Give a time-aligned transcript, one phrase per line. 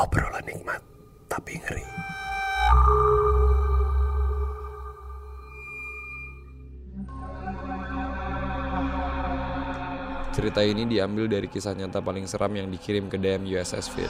[0.00, 0.80] Obrolan nikmat
[1.28, 1.84] tapi ngeri.
[10.32, 14.08] Cerita ini diambil dari kisah nyata paling seram yang dikirim ke DM USS Fit.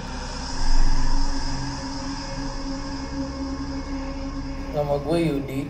[4.70, 5.62] Nama gue Yudi.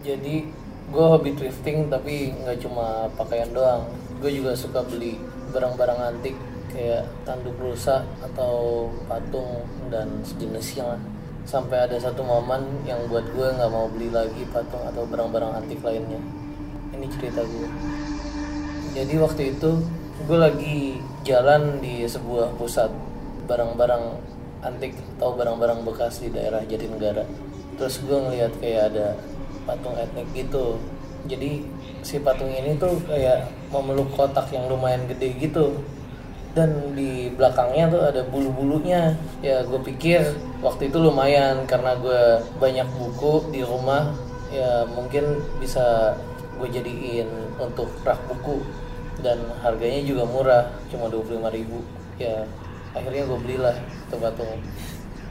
[0.00, 0.48] Jadi
[0.88, 3.84] gue hobi thrifting tapi nggak cuma pakaian doang.
[4.16, 5.20] Gue juga suka beli
[5.52, 6.32] barang-barang antik
[6.70, 11.00] kayak tanduk rusa atau patung dan sejenisnya lah.
[11.44, 15.82] Sampai ada satu momen yang buat gue nggak mau beli lagi patung atau barang-barang antik
[15.82, 16.22] lainnya.
[16.94, 17.68] Ini cerita gue.
[18.94, 19.70] Jadi waktu itu
[20.26, 22.90] gue lagi jalan di sebuah pusat
[23.50, 24.04] barang-barang
[24.60, 27.24] antik atau barang-barang bekas di daerah Jatinegara.
[27.80, 29.16] Terus gue ngeliat kayak ada
[29.64, 30.76] patung etnik gitu.
[31.26, 31.64] Jadi
[32.00, 35.80] si patung ini tuh kayak memeluk kotak yang lumayan gede gitu.
[36.50, 39.14] Dan di belakangnya tuh ada bulu-bulunya.
[39.40, 44.14] Ya gue pikir waktu itu lumayan karena gue banyak buku di rumah.
[44.50, 46.14] Ya mungkin bisa
[46.58, 47.28] gue jadiin
[47.58, 48.62] untuk rak buku.
[49.20, 52.44] Dan harganya juga murah cuma 25.000 ya
[52.92, 54.60] akhirnya gue belilah itu patung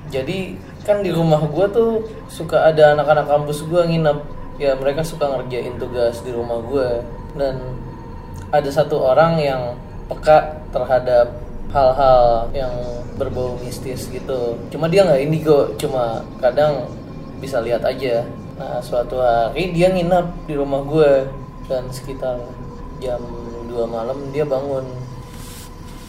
[0.09, 4.19] jadi kan di rumah gue tuh suka ada anak-anak kampus gue nginep.
[4.59, 6.99] Ya mereka suka ngerjain tugas di rumah gue
[7.39, 7.79] dan
[8.51, 9.61] ada satu orang yang
[10.09, 11.37] peka terhadap
[11.69, 12.73] hal-hal yang
[13.15, 14.57] berbau mistis gitu.
[14.73, 16.89] Cuma dia nggak indigo cuma kadang
[17.37, 18.25] bisa lihat aja.
[18.57, 21.29] Nah suatu hari dia nginep di rumah gue
[21.69, 22.41] dan sekitar
[22.97, 23.21] jam
[23.69, 24.83] 2 malam dia bangun.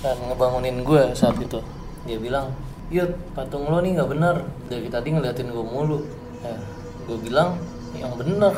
[0.01, 1.61] Dan ngebangunin gue saat itu.
[2.09, 2.57] Dia bilang
[2.89, 6.01] Yud patung lo nih nggak bener dari tadi ngeliatin gue mulu.
[6.41, 6.57] Ya
[7.05, 7.61] gue bilang
[7.93, 8.57] yang bener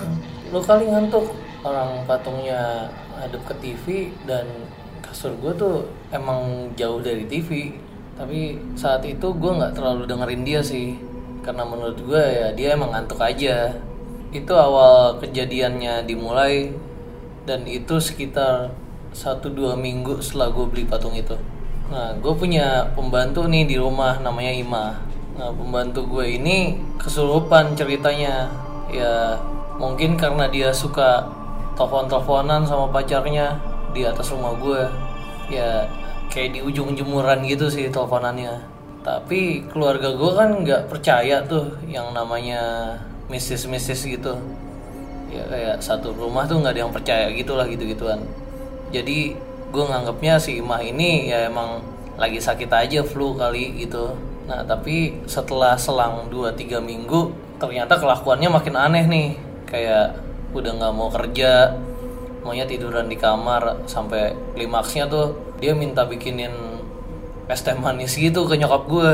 [0.55, 1.35] lo kali ngantuk.
[1.63, 4.47] Orang patungnya hadap ke TV dan
[5.13, 7.77] kasur gue tuh emang jauh dari TV
[8.13, 10.95] tapi saat itu gue nggak terlalu dengerin dia sih.
[11.43, 13.73] Karena menurut gue ya dia emang ngantuk aja.
[14.31, 16.71] Itu awal kejadiannya dimulai.
[17.43, 18.71] Dan itu sekitar
[19.11, 21.35] satu dua minggu setelah gue beli patung itu.
[21.91, 24.87] Nah gue punya pembantu nih di rumah namanya Ima.
[25.35, 28.47] Nah pembantu gue ini kesurupan ceritanya.
[28.93, 29.41] Ya
[29.81, 31.27] mungkin karena dia suka
[31.75, 34.81] telepon-teleponan sama pacarnya di atas rumah gue
[35.53, 35.89] ya
[36.33, 38.61] kayak di ujung jemuran gitu sih teleponannya.
[39.03, 42.95] Tapi keluarga gue kan nggak percaya tuh yang namanya
[43.29, 44.37] mistis-mistis gitu.
[45.33, 48.21] Ya kayak satu rumah tuh nggak ada yang percaya gitulah gitu gituan
[48.93, 49.33] jadi
[49.73, 51.81] gue nganggapnya si Imah ini ya emang
[52.21, 54.13] lagi sakit aja flu kali gitu.
[54.45, 59.29] Nah tapi setelah selang 2-3 minggu ternyata kelakuannya makin aneh nih.
[59.65, 60.21] Kayak
[60.53, 61.73] udah nggak mau kerja
[62.43, 66.51] maunya tiduran di kamar sampai klimaksnya tuh dia minta bikinin
[67.47, 69.13] es teh manis gitu ke nyokap gue.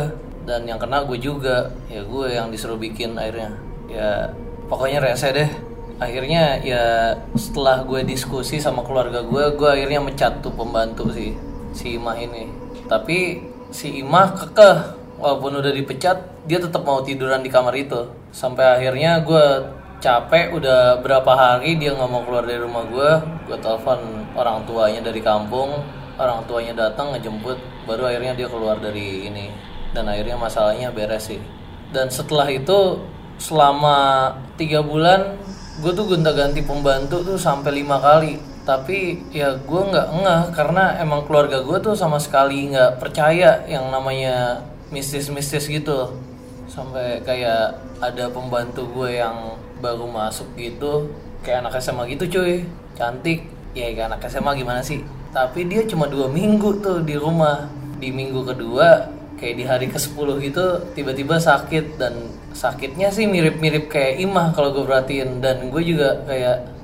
[0.48, 1.68] Dan yang kena gue juga.
[1.92, 3.52] Ya gue yang disuruh bikin akhirnya
[3.88, 4.32] ya
[4.66, 5.50] pokoknya rese deh.
[6.00, 11.36] Akhirnya ya setelah gue diskusi sama keluarga gue gue akhirnya mecat tuh pembantu sih
[11.76, 12.48] si Imah ini.
[12.88, 14.96] Tapi si Imah kekeh.
[15.18, 18.06] Walaupun udah dipecat dia tetap mau tiduran di kamar itu.
[18.30, 19.44] Sampai akhirnya gue
[19.98, 23.10] capek udah berapa hari dia nggak mau keluar dari rumah gue
[23.50, 23.98] gue telepon
[24.38, 25.82] orang tuanya dari kampung
[26.18, 29.48] orang tuanya datang ngejemput baru akhirnya dia keluar dari ini.
[29.94, 31.40] Dan akhirnya masalahnya beres sih.
[31.88, 33.00] Dan setelah itu
[33.40, 34.28] selama
[34.60, 35.38] tiga bulan
[35.80, 38.36] gue tuh gonta-ganti pembantu tuh sampai lima kali.
[38.68, 43.88] Tapi ya gue nggak ngeh karena emang keluarga gue tuh sama sekali nggak percaya yang
[43.88, 44.60] namanya
[44.92, 46.12] mistis-mistis gitu.
[46.68, 51.10] Sampai kayak ada pembantu gue yang baru masuk gitu
[51.42, 52.66] kayak anak SMA gitu cuy.
[52.98, 53.46] Cantik.
[53.76, 55.04] Ya kayak anak SMA gimana sih?
[55.30, 57.70] Tapi dia cuma dua minggu tuh di rumah.
[57.98, 60.64] Di minggu kedua kayak di hari ke-10 gitu
[60.98, 61.98] tiba-tiba sakit.
[61.98, 65.38] Dan sakitnya sih mirip-mirip kayak Imah kalau gue perhatiin.
[65.38, 66.74] Dan gue juga kayak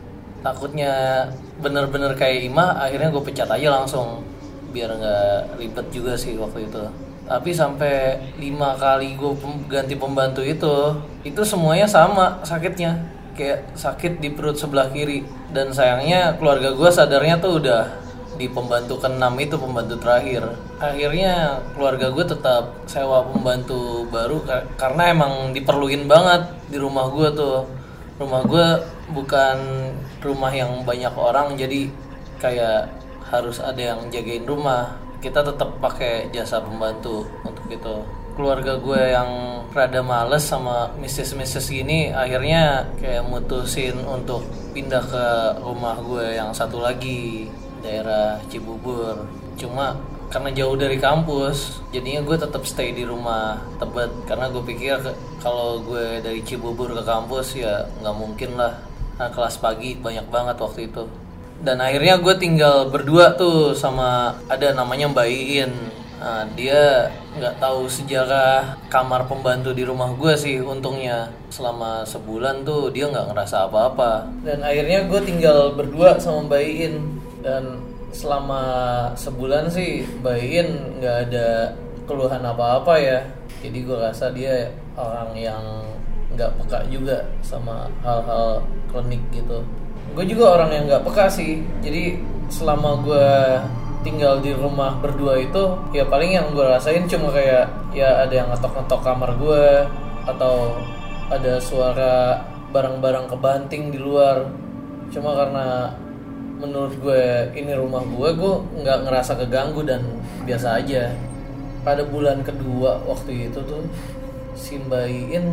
[0.44, 1.26] takutnya
[1.58, 4.22] bener-bener kayak Imah akhirnya gue pecat aja langsung.
[4.70, 6.82] Biar nggak ribet juga sih waktu itu
[7.24, 9.32] tapi sampai lima kali gue
[9.64, 10.92] ganti pembantu itu
[11.24, 13.00] itu semuanya sama sakitnya.
[13.34, 15.24] Kayak sakit di perut sebelah kiri.
[15.50, 17.82] Dan sayangnya keluarga gue sadarnya tuh udah
[18.34, 20.44] di pembantu keenam itu pembantu terakhir.
[20.78, 24.44] Akhirnya keluarga gue tetap sewa pembantu baru
[24.76, 27.64] karena emang diperluin banget di rumah gue tuh.
[28.14, 28.66] Rumah gue
[29.10, 29.58] bukan
[30.22, 31.90] rumah yang banyak orang jadi
[32.38, 32.92] kayak
[33.32, 37.96] harus ada yang jagain rumah kita tetap pakai jasa pembantu untuk itu.
[38.36, 39.30] Keluarga gue yang
[39.72, 44.44] rada males sama mistis-mistis gini akhirnya kayak mutusin untuk
[44.76, 45.26] pindah ke
[45.64, 47.48] rumah gue yang satu lagi
[47.80, 49.24] daerah Cibubur.
[49.56, 49.96] Cuma
[50.28, 54.12] karena jauh dari kampus jadinya gue tetap stay di rumah tebet.
[54.28, 55.00] Karena gue pikir
[55.40, 58.76] kalau gue dari Cibubur ke kampus ya nggak mungkin lah.
[59.14, 61.23] Nah, kelas pagi banyak banget waktu itu
[61.64, 65.72] dan akhirnya gue tinggal berdua tuh sama ada namanya Mbak Iin.
[66.20, 71.32] Nah, dia nggak tahu sejarah kamar pembantu di rumah gue sih untungnya.
[71.48, 74.28] Selama sebulan tuh dia nggak ngerasa apa-apa.
[74.44, 76.94] Dan akhirnya gue tinggal berdua sama Mbak Iin.
[77.40, 77.80] Dan
[78.12, 78.62] selama
[79.16, 80.68] sebulan sih Mbak Iin
[81.00, 81.48] nggak ada
[82.04, 83.20] keluhan apa-apa ya.
[83.64, 85.64] Jadi gue rasa dia orang yang
[86.36, 89.62] nggak peka juga sama hal-hal klinik gitu
[90.14, 91.60] gue juga orang yang nggak peka sih.
[91.82, 92.18] Jadi
[92.48, 93.28] selama gue
[94.06, 97.66] tinggal di rumah berdua itu ya paling yang gue rasain cuma kayak
[97.96, 99.66] ya ada yang ngetok-ngetok kamar gue
[100.28, 100.76] atau
[101.32, 104.46] ada suara barang-barang kebanting di luar.
[105.10, 105.94] Cuma karena
[106.62, 110.04] menurut gue ini rumah gue gue nggak ngerasa keganggu dan
[110.46, 111.10] biasa aja.
[111.82, 113.84] Pada bulan kedua waktu itu tuh
[114.54, 115.46] si Mbak Iin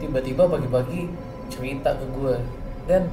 [0.00, 1.06] tiba-tiba pagi-pagi
[1.52, 2.36] cerita ke gue
[2.90, 3.06] dan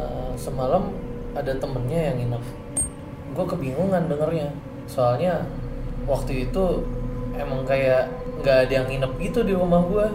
[0.00, 0.88] eh, semalam
[1.36, 2.44] ada temennya yang nginep.
[3.36, 4.48] Gue kebingungan dengernya.
[4.88, 5.44] Soalnya
[6.08, 6.82] waktu itu
[7.36, 8.10] emang kayak
[8.40, 10.06] nggak ada yang nginep gitu di rumah gue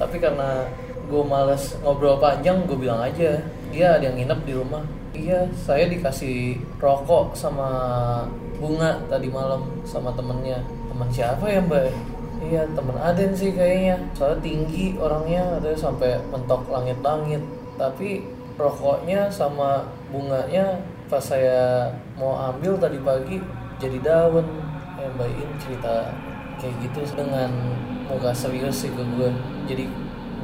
[0.00, 0.66] tapi karena
[1.04, 3.38] gue males ngobrol panjang gue bilang aja
[3.70, 4.82] dia ada yang nginep di rumah.
[5.14, 7.70] Iya saya dikasih rokok sama
[8.58, 10.62] bunga tadi malam sama temennya.
[10.90, 11.90] Teman siapa ya mbak?
[12.42, 13.98] Iya temen Aden sih kayaknya.
[14.14, 17.42] Soalnya tinggi orangnya ada sampai mentok langit-langit.
[17.74, 18.22] Tapi
[18.54, 20.78] rokoknya sama bunganya
[21.10, 23.36] pas saya mau ambil tadi pagi
[23.82, 24.46] jadi daun.
[24.94, 26.14] Ya Mbak In cerita
[26.62, 27.50] kayak gitu dengan
[28.06, 29.28] muka serius sih ke gue
[29.66, 29.90] jadi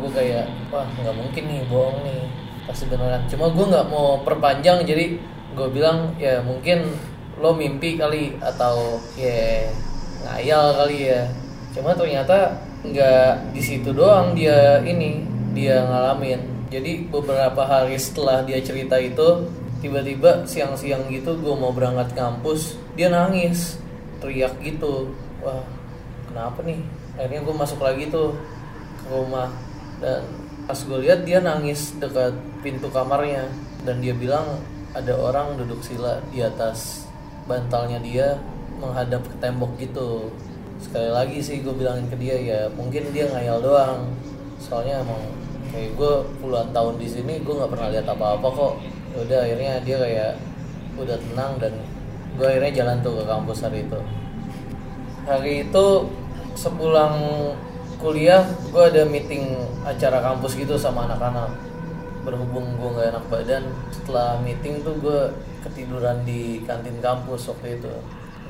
[0.00, 2.26] gue kayak wah nggak mungkin nih bohong nih
[2.66, 3.22] pasti beneran.
[3.30, 5.16] Cuma gue nggak mau perpanjang jadi
[5.54, 6.82] gue bilang ya mungkin
[7.38, 9.70] lo mimpi kali atau ya
[10.26, 11.30] ngayal kali ya.
[11.70, 15.22] Cuma ternyata nggak di situ doang dia ini
[15.54, 19.50] dia ngalamin jadi beberapa hari setelah dia cerita itu
[19.82, 23.80] tiba-tiba siang-siang gitu gue mau berangkat kampus dia nangis
[24.20, 25.10] teriak gitu.
[25.40, 25.64] Wah
[26.28, 26.78] kenapa nih?
[27.16, 28.36] Akhirnya gue masuk lagi tuh
[29.02, 29.48] ke rumah.
[29.98, 30.22] Dan
[30.68, 33.48] pas gue lihat dia nangis dekat pintu kamarnya.
[33.82, 34.60] Dan dia bilang
[34.92, 37.08] ada orang duduk sila di atas
[37.48, 38.36] bantalnya dia
[38.78, 40.28] menghadap ke tembok gitu.
[40.80, 44.12] Sekali lagi sih gue bilangin ke dia ya mungkin dia ngayal doang.
[44.60, 45.39] Soalnya emang
[45.70, 46.12] kayak gue
[46.42, 48.74] puluhan tahun di sini gue nggak pernah lihat apa-apa kok.
[49.16, 50.32] Udah akhirnya dia kayak
[50.98, 51.72] udah tenang dan
[52.38, 54.00] gue akhirnya jalan tuh ke kampus hari itu.
[55.26, 55.86] Hari itu
[56.58, 57.16] sepulang
[58.02, 58.42] kuliah
[58.74, 59.54] gue ada meeting
[59.86, 61.54] acara kampus gitu sama anak-anak.
[62.26, 63.64] Berhubung gue nggak enak badan
[63.94, 65.20] setelah meeting tuh gue
[65.64, 67.92] ketiduran di kantin kampus waktu itu.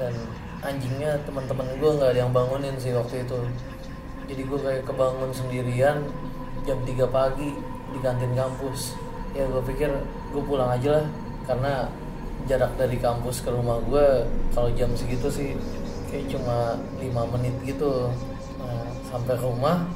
[0.00, 0.16] Dan
[0.60, 3.38] anjingnya teman-teman gue nggak ada yang bangunin sih waktu itu.
[4.30, 6.06] Jadi gue kayak kebangun sendirian
[6.66, 7.56] jam 3 pagi
[7.90, 8.94] di kantin kampus.
[9.36, 9.90] Ya gue pikir
[10.34, 11.06] gue pulang aja lah
[11.46, 11.90] karena
[12.48, 15.54] jarak dari kampus ke rumah gue kalau jam segitu sih
[16.10, 18.10] kayak cuma 5 menit gitu.
[18.58, 19.86] Nah, sampai rumah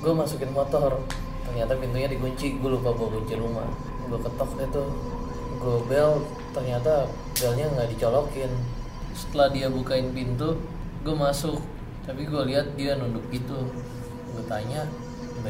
[0.00, 1.02] gue masukin motor.
[1.46, 3.66] Ternyata pintunya dikunci gue lupa bawa kunci rumah.
[4.06, 4.82] Gue ketok itu
[5.56, 6.22] gue bel
[6.54, 8.50] ternyata belnya nggak dicolokin.
[9.16, 10.58] Setelah dia bukain pintu
[11.02, 11.58] gue masuk.
[12.06, 13.66] Tapi gue lihat dia nunduk gitu.
[14.30, 14.86] Gue tanya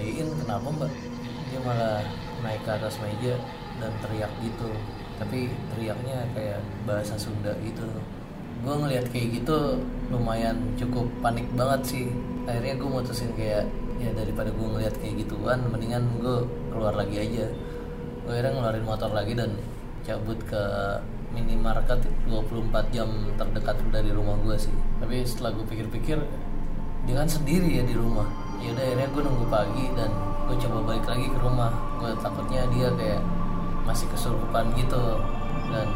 [0.01, 0.93] Iin kenapa mbak?
[1.51, 2.03] Dia malah
[2.43, 3.35] naik ke atas meja
[3.81, 4.69] dan teriak gitu.
[5.17, 7.85] Tapi teriaknya kayak bahasa Sunda gitu.
[8.65, 9.81] Gue ngelihat kayak gitu
[10.13, 12.05] lumayan cukup panik banget sih.
[12.45, 13.65] Akhirnya gue mutusin kayak
[13.97, 17.49] ya daripada gue ngelihat kayak gituan mendingan gue keluar lagi aja.
[18.25, 19.57] Gue akhirnya ngeluarin motor lagi dan
[20.05, 20.63] cabut ke
[21.35, 24.73] minimarket 24 jam terdekat dari rumah gue sih.
[25.01, 26.19] Tapi setelah gue pikir-pikir
[27.07, 28.27] dia kan sendiri ya di rumah
[28.63, 30.11] ya udah akhirnya gue nunggu pagi dan
[30.47, 31.73] gue coba balik lagi ke rumah.
[31.99, 33.23] Gue takutnya dia kayak
[33.85, 35.21] masih kesurupan gitu.
[35.73, 35.87] Dan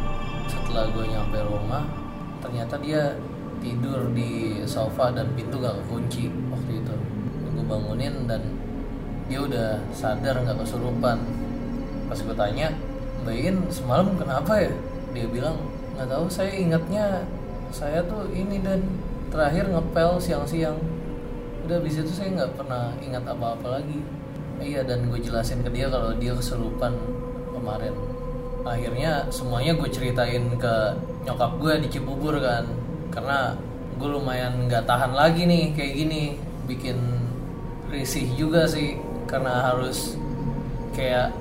[0.50, 1.84] setelah gue nyampe rumah
[2.40, 3.14] ternyata dia
[3.60, 6.94] tidur di sofa dan pintu gak kekunci waktu itu.
[7.54, 8.42] Gue bangunin dan
[9.30, 11.22] dia udah sadar nggak kesurupan.
[12.10, 12.74] Pas gue tanya
[13.22, 14.72] Mbak Iin semalam kenapa ya?
[15.14, 15.54] Dia bilang
[15.94, 17.22] nggak tahu saya ingatnya
[17.70, 18.82] saya tuh ini dan
[19.30, 20.74] terakhir ngepel siang-siang
[21.66, 24.00] udah abis itu saya nggak pernah ingat apa-apa lagi.
[24.60, 26.92] Iya dan gue jelasin ke dia kalau dia kesurupan
[27.52, 27.94] kemarin.
[28.64, 30.74] Akhirnya semuanya gue ceritain ke
[31.24, 32.68] nyokap gue di Cibubur kan.
[33.08, 33.56] Karena
[33.96, 36.22] gue lumayan nggak tahan lagi nih kayak gini.
[36.68, 36.98] Bikin
[37.88, 39.00] risih juga sih.
[39.24, 40.20] Karena harus
[40.92, 41.32] kayak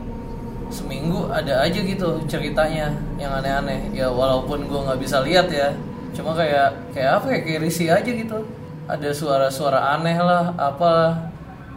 [0.69, 3.91] seminggu ada aja gitu ceritanya yang aneh-aneh.
[3.91, 5.75] Ya walaupun gue nggak bisa lihat ya.
[6.15, 7.39] Cuma kayak kayak apa ya?
[7.43, 8.58] Kayak risih aja gitu
[8.89, 11.13] ada suara-suara aneh lah apa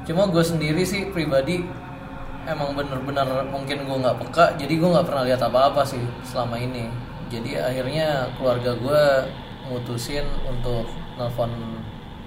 [0.09, 1.61] cuma gue sendiri sih pribadi
[2.43, 6.91] emang bener-bener mungkin gue nggak peka jadi gue nggak pernah lihat apa-apa sih selama ini.
[7.33, 9.03] Jadi akhirnya keluarga gue
[9.73, 10.85] mutusin untuk
[11.17, 11.81] nelfon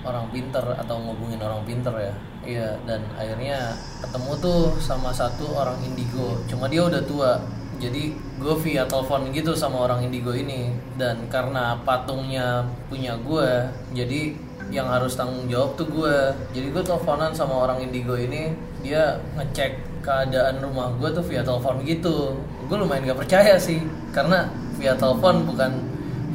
[0.05, 2.13] orang pinter atau ngubungin orang pinter ya.
[2.45, 6.41] Iya dan akhirnya ketemu tuh sama satu orang indigo.
[6.49, 7.37] Cuma dia udah tua
[7.75, 10.73] jadi gue via telepon gitu sama orang indigo ini.
[10.97, 13.49] Dan karena patungnya punya gue
[13.93, 14.33] jadi
[14.74, 16.17] yang harus tanggung jawab tuh gue.
[16.53, 21.81] Jadi gue teleponan sama orang indigo ini dia ngecek keadaan rumah gue tuh via telepon
[21.86, 22.38] gitu.
[22.65, 23.81] Gue lumayan gak percaya sih
[24.13, 25.72] karena via telepon bukan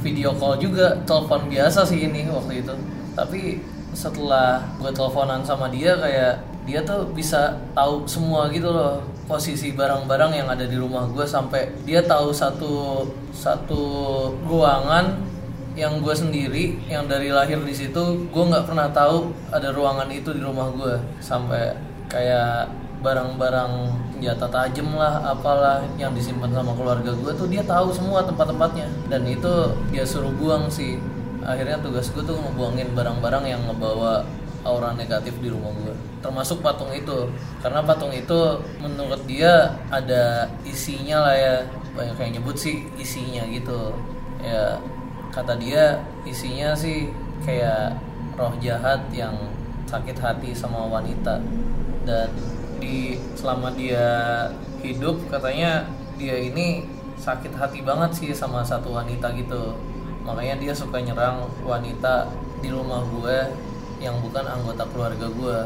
[0.00, 2.74] video call juga telepon biasa sih ini waktu itu.
[3.14, 3.62] Tapi
[3.94, 10.32] setelah gue teleponan sama dia kayak dia tuh bisa tahu semua gitu loh posisi barang-barang
[10.34, 11.26] yang ada di rumah gue.
[11.26, 13.82] Sampai dia tahu satu satu
[14.46, 15.29] ruangan
[15.78, 20.34] yang gue sendiri yang dari lahir di situ gue nggak pernah tahu ada ruangan itu
[20.34, 21.78] di rumah gue sampai
[22.10, 22.66] kayak
[23.00, 23.72] barang-barang
[24.20, 28.84] senjata tajam lah apalah yang disimpan sama keluarga gue tuh dia tahu semua tempat-tempatnya.
[29.08, 31.00] Dan itu dia suruh buang sih.
[31.40, 34.28] Akhirnya tugas gue tuh ngebuangin barang-barang yang ngebawa
[34.60, 37.32] aura negatif di rumah gue termasuk patung itu.
[37.64, 41.56] Karena patung itu menurut dia ada isinya lah ya.
[41.96, 43.96] Banyak yang nyebut sih isinya gitu.
[44.44, 44.76] Ya
[45.30, 47.10] kata dia isinya sih
[47.46, 47.96] kayak
[48.34, 49.34] roh jahat yang
[49.86, 51.38] sakit hati sama wanita.
[52.06, 52.30] Dan
[52.82, 54.46] di selama dia
[54.80, 56.84] hidup katanya dia ini
[57.20, 59.76] sakit hati banget sih sama satu wanita gitu.
[60.26, 62.28] Makanya dia suka nyerang wanita
[62.60, 63.38] di rumah gue
[64.00, 65.58] yang bukan anggota keluarga gue.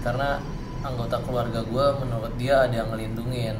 [0.00, 0.40] Karena
[0.80, 3.56] anggota keluarga gue menurut dia ada yang ngelindungin.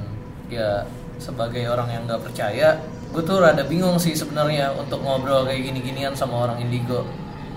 [0.51, 0.85] Ya
[1.21, 2.81] sebagai orang yang nggak percaya
[3.11, 7.03] gue tuh rada bingung sih sebenarnya untuk ngobrol kayak gini-ginian sama orang indigo.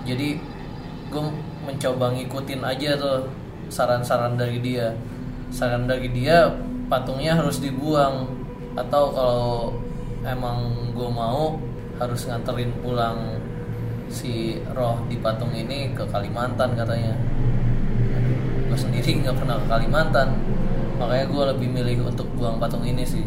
[0.02, 0.36] Jadi
[1.14, 1.22] gue
[1.62, 3.30] mencoba ngikutin aja tuh
[3.70, 4.98] saran-saran dari dia.
[5.54, 6.50] Saran dari dia
[6.90, 8.26] patungnya harus dibuang.
[8.74, 9.78] Atau kalau
[10.26, 11.54] emang gue mau
[12.02, 13.38] harus nganterin pulang
[14.10, 17.14] si roh di patung ini ke Kalimantan katanya.
[18.66, 20.34] Gue sendiri nggak pernah ke Kalimantan.
[20.98, 23.22] Makanya gue lebih milih untuk buang patung ini sih.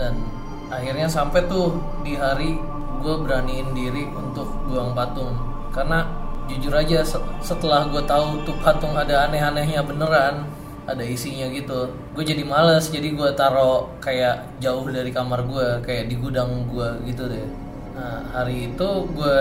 [0.00, 0.37] Dan
[0.68, 2.60] akhirnya sampai tuh di hari
[2.98, 5.32] gue beraniin diri untuk buang patung.
[5.72, 6.04] Karena
[6.48, 7.04] jujur aja
[7.44, 10.48] setelah gue tahu tuh patung ada aneh-anehnya beneran
[10.88, 12.88] ada isinya gitu gue jadi males.
[12.88, 17.48] Jadi gue taro kayak jauh dari kamar gue kayak di gudang gue gitu deh.
[17.92, 19.40] Nah hari itu gue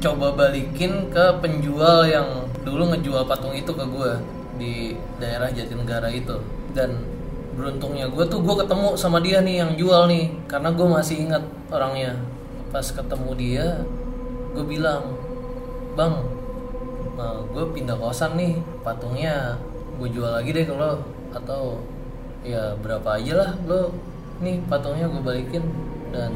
[0.00, 4.12] coba balikin ke penjual yang dulu ngejual patung itu ke gue
[4.56, 4.74] di
[5.20, 6.40] daerah Jatinegara itu.
[6.72, 7.04] Dan
[7.54, 8.06] beruntungnya.
[8.10, 10.30] Gue tuh gue ketemu sama dia nih yang jual nih.
[10.46, 12.18] Karena gue masih ingat orangnya.
[12.70, 13.66] Pas ketemu dia
[14.50, 15.14] gue bilang
[15.94, 16.26] bang
[17.18, 18.58] nah gue pindah kosan nih.
[18.86, 19.58] Patungnya
[19.98, 21.82] gue jual lagi deh kalau atau
[22.46, 23.94] ya berapa aja lah lo.
[24.40, 25.64] Nih patungnya gue balikin.
[26.10, 26.34] Dan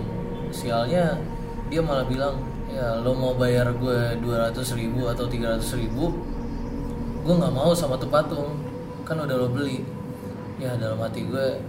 [0.55, 1.19] sialnya
[1.67, 2.39] dia malah bilang
[2.71, 6.15] ya lo mau bayar gue 200 ribu atau 300 ribu
[7.25, 8.59] gue nggak mau sama tuh patung.
[9.09, 9.85] Kan udah lo beli
[10.65, 11.61] ya dalam hati gue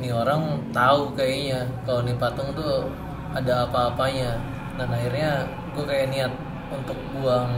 [0.00, 2.88] nih orang tahu kayaknya kalau nih patung tuh
[3.36, 4.40] ada apa-apanya.
[4.80, 5.44] Dan akhirnya
[5.76, 6.32] gue kayak niat
[6.72, 7.52] untuk buang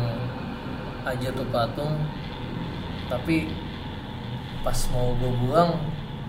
[1.07, 1.95] aja tuh patung.
[3.07, 3.55] Tapi
[4.67, 5.79] pas mau gue buang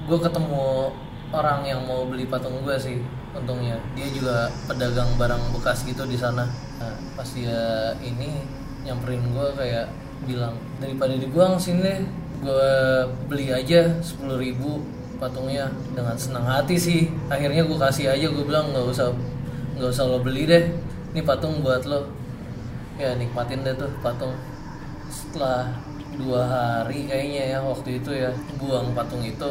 [0.06, 0.94] gue ketemu
[1.34, 3.02] orang yang mau beli patung gue sih
[3.34, 3.82] untungnya.
[3.98, 6.46] Dia juga pedagang barang bekas gitu di sana.
[6.78, 8.46] Nah, pas dia ini
[8.86, 9.90] nyamperin gue kayak
[10.30, 12.06] bilang daripada dibuang sini
[12.44, 12.72] gue
[13.32, 14.84] beli aja sepuluh ribu
[15.18, 17.08] patungnya dengan senang hati sih.
[17.32, 19.16] Akhirnya gue kasih aja gue bilang nggak usah
[19.80, 20.68] nggak usah lo beli deh.
[21.16, 22.12] Ini patung buat lo.
[23.00, 24.36] Ya nikmatin deh tuh patung.
[25.08, 25.72] Setelah
[26.14, 28.30] dua hari kayaknya ya waktu itu ya
[28.62, 29.50] buang patung itu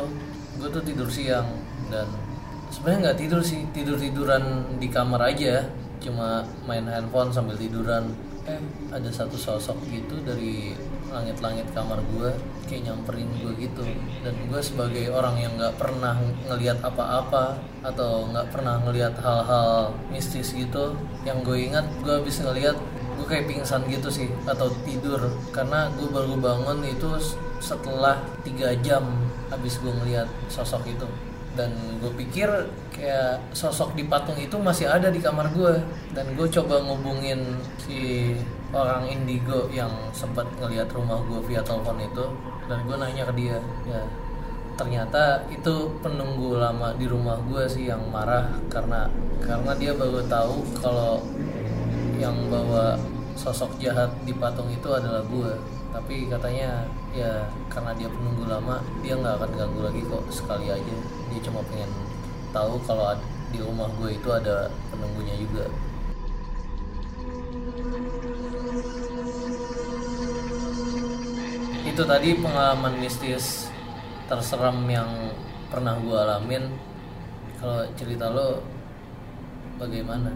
[0.61, 1.49] gue tuh tidur siang.
[1.88, 2.06] Dan
[2.68, 5.64] sebenarnya nggak tidur sih tidur tiduran di kamar aja.
[6.02, 8.12] Cuma main handphone sambil tiduran.
[8.44, 8.61] Eh.
[8.92, 10.76] Ada satu sosok gitu dari
[11.12, 12.33] langit-langit kamar gue
[12.66, 13.85] kayak nyamperin gue gitu.
[14.25, 16.16] Dan gue sebagai orang yang nggak pernah
[16.49, 20.97] ngelihat apa-apa atau nggak pernah ngelihat hal-hal mistis gitu
[21.28, 22.75] yang gue ingat gue habis ngelihat
[23.21, 25.21] gue kayak pingsan gitu sih atau tidur.
[25.52, 27.21] Karena gue baru bangun itu
[27.62, 29.04] setelah tiga jam
[29.52, 31.07] habis gue ngeliat sosok itu.
[31.52, 31.69] Dan
[32.00, 32.49] gue pikir
[32.97, 35.85] kayak sosok di patung itu masih ada di kamar gue
[36.16, 38.33] dan gue coba ngubungin si
[38.73, 42.25] orang indigo yang sempat ngeliat rumah gue via telepon itu
[42.67, 44.02] dan gue nanya ke dia ya
[44.73, 49.07] ternyata itu penunggu lama di rumah gue sih yang marah karena
[49.45, 51.21] karena dia baru tahu kalau
[52.17, 52.97] yang bawa
[53.37, 55.52] sosok jahat di patung itu adalah gue
[55.93, 60.97] tapi katanya ya karena dia penunggu lama dia nggak akan ganggu lagi kok sekali aja.
[61.29, 61.93] Dia cuma pengen
[62.49, 63.12] tahu kalau
[63.52, 65.69] di rumah gue itu ada penunggunya juga
[71.92, 73.68] itu tadi pengalaman mistis
[74.25, 75.28] terseram yang
[75.68, 76.72] pernah gue alamin.
[77.61, 78.64] Kalau cerita lo
[79.76, 80.32] bagaimana?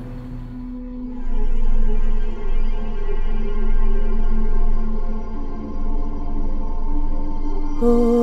[7.80, 8.15] Oni